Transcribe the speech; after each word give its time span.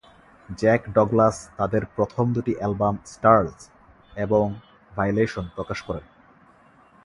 Jack 0.49 0.81
Douglas 0.89 1.37
তাদের 1.57 1.83
প্রথম 1.95 2.25
দুটি 2.33 2.53
অ্যালবাম 2.57 2.95
"স্টারজ" 3.05 3.57
এবং 4.15 4.45
"ভাইলেশন" 4.91 5.45
প্রকাশ 5.55 5.79
করেন। 5.81 6.05